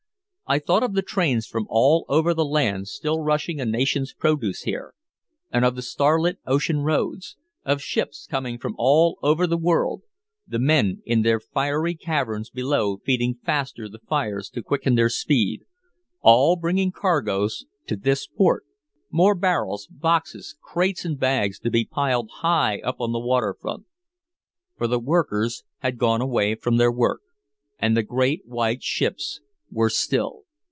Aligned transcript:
I 0.47 0.59
thought 0.59 0.83
of 0.83 0.91
the 0.95 1.01
trains 1.01 1.47
from 1.47 1.65
all 1.69 2.03
over 2.09 2.33
the 2.33 2.43
land 2.43 2.89
still 2.89 3.21
rushing 3.21 3.61
a 3.61 3.65
nation's 3.65 4.13
produce 4.13 4.63
here, 4.63 4.93
and 5.49 5.63
of 5.63 5.77
the 5.77 5.81
starlit 5.81 6.39
ocean 6.45 6.79
roads, 6.81 7.37
of 7.63 7.81
ships 7.81 8.27
coming 8.29 8.57
from 8.57 8.75
all 8.77 9.17
over 9.23 9.47
the 9.47 9.55
world, 9.57 10.01
the 10.45 10.59
men 10.59 11.01
in 11.05 11.21
their 11.21 11.39
fiery 11.39 11.95
caverns 11.95 12.49
below 12.49 12.97
feeding 12.97 13.35
faster 13.45 13.87
the 13.87 13.99
fires 14.09 14.49
to 14.49 14.61
quicken 14.61 14.95
their 14.95 15.07
speed, 15.07 15.61
all 16.19 16.57
bringing 16.57 16.91
cargoes 16.91 17.65
to 17.87 17.95
this 17.95 18.27
port. 18.27 18.65
More 19.09 19.35
barrels, 19.35 19.87
boxes, 19.89 20.57
crates 20.61 21.05
and 21.05 21.17
bags 21.17 21.59
to 21.59 21.71
be 21.71 21.85
piled 21.85 22.29
high 22.41 22.79
up 22.81 22.99
on 22.99 23.13
the 23.13 23.19
waterfront. 23.21 23.85
For 24.77 24.87
the 24.87 24.99
workers 24.99 25.63
had 25.77 25.97
gone 25.97 26.19
away 26.19 26.55
from 26.55 26.75
their 26.75 26.91
work, 26.91 27.21
and 27.79 27.95
the 27.95 28.03
great 28.03 28.45
white 28.45 28.83
ships 28.83 29.39
were 29.73 29.89
still. 29.89 30.43